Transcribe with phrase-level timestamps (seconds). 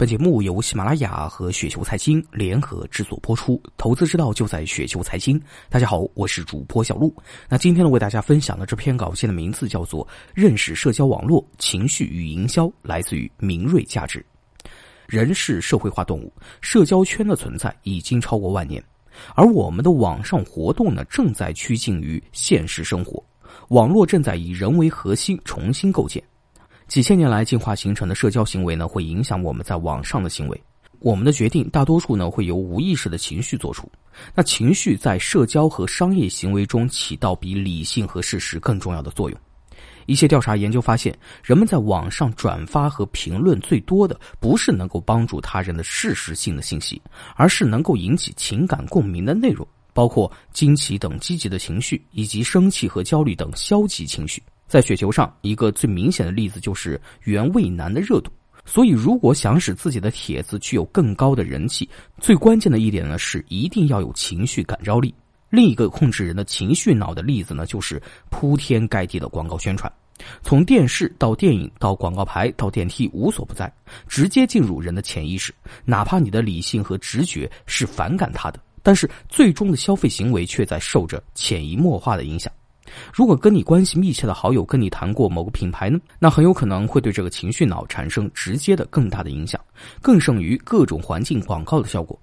[0.00, 5.38] 本节目由喜马拉雅和雪球财经联合制作播出，投资之道就在雪球财经。
[5.68, 7.14] 大家好，我是主播小璐。
[7.50, 10.02] 那今天呢，为大家分享的这篇稿件的名字叫做
[10.32, 14.24] 《认识社交网络情绪与营销》，来自于明锐价值。
[15.06, 16.32] 人是社会化动物，
[16.62, 18.82] 社交圈的存在已经超过万年，
[19.34, 23.22] 而我们的网上活动呢，正在趋近于现实生活。
[23.68, 26.24] 网络正在以人为核心重新构建。
[26.90, 30.60] 几千年来进化形成的社交行为呢，会影响我们在网上的行为。
[30.98, 33.88] 我们的决定大多数呢，会由无意识的情绪做出。
[34.34, 39.38] 那情绪在社交和商业行为中起到比理性和事实更重要的作用。
[40.06, 47.00] 一些调查研究发现，人们在网上转发和评论最多的，不是能够帮助他人的事实性的信息，
[47.36, 49.64] 而是能够引起情感共鸣的内容，
[49.94, 54.42] 包括惊奇等积极的情绪，以及生气和焦虑等消极情绪。
[54.70, 58.30] 在雪球上，一个最明显的例子就是原味男的热度。
[58.64, 65.12] 所以，如果想使自己的帖子具有更高的人气，最关键的一点呢是一定要有情绪感召力。
[65.48, 69.92] 另一个控制人的情绪脑的例子呢，就是铺天盖地的广告宣传，
[70.40, 73.72] 从电视到电影到广告牌到电梯，无所不在，
[74.06, 75.52] 直接进入人的潜意识。
[75.84, 82.52] 哪怕你的理性和直觉是反感它的，但是最终的消费行为却在受着潜移默化的影响。
[83.12, 89.60] 如果跟你关系密切的好友跟你谈过某个品牌呢，那很有可能会对这个情绪脑产生直接的更大的影响，
[90.00, 92.18] 更胜于各种环境广告的效果。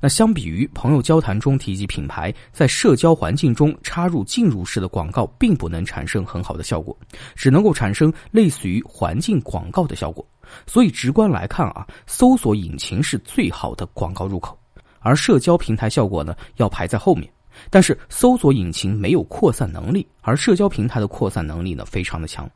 [0.00, 6.96] 那相比于朋友交谈中提及品牌，在社交环境中插入进入式的广告，并不能产生很好的效果，
[7.34, 10.24] 只能够产生类似于环境广告的效果。
[10.66, 14.56] 所以直观来看啊，搜索引擎是最好的广告入口，
[15.00, 17.28] 而社交平台效果呢要排在后面。
[17.70, 22.48] 但是搜索引擎没有扩散能力，而社交平台的扩散能力呢非常的强。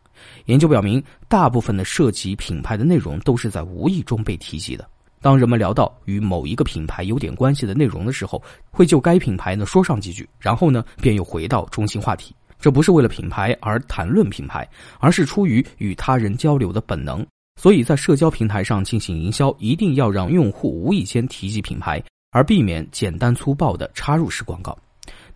[0.47, 4.89] 研究表明，大部分的涉及品牌的内容都是在无意中被提及的。
[5.21, 12.35] 当人们聊到与某一个品牌有点关系的内容的时候，会就该品牌呢说上几句，然后呢便又回到中心话题。
[12.59, 14.67] 这不是为了品牌而谈论品牌，
[14.99, 17.27] 而是出于与他人交流的本能。
[17.61, 24.77] 所以在社交平台上进行营销，一定要让用户无意间提及品牌，而避免简单粗暴的插入式广告。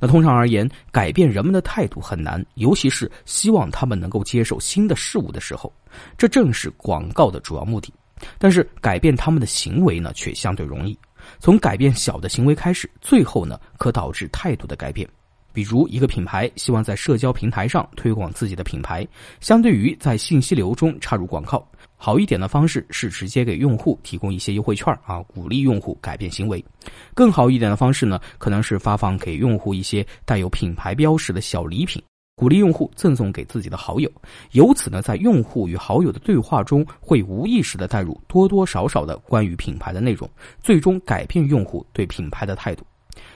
[0.01, 5.73] 那通常而言，改变人们的态度很难，尤其是希望他们能够接受新的事物的时候，
[6.17, 7.93] 这正是广告的主要目的。
[8.39, 10.99] 但是改变他们的行为呢，却相对容易。
[11.39, 15.09] 从改变小的行为开始，最后呢，可导致态度的改变。
[15.53, 19.07] 比如，一个品牌希望在社交平台上推广自己的品牌，
[19.41, 21.67] 相对于在信息流中插入广告。
[22.03, 26.65] 好一点的方式是直接给用户提供一些优惠券啊，鼓励用户改变行为。
[27.13, 32.03] 更好一点的方式呢，可能是发放给用户一些带有品牌标识的小礼品，
[32.37, 34.11] 鼓励用户赠送给自己的好友。
[34.53, 40.27] 由此呢，在用户与好友的对话中，会无意识的带入多多少少的关于品牌的内容，
[40.63, 42.83] 最终改变用户对品牌的态度。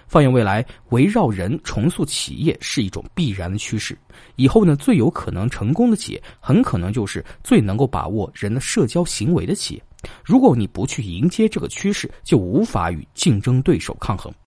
[0.07, 3.97] 放眼未来，围绕人重塑企业是一种必然的趋势。
[4.37, 9.83] 以后呢，最有可能成功的企业，很可能就是最能够把握人的社交行为的企业。
[10.25, 14.35] 如果你不去迎接这个趋势，就无法与竞争对手抗衡。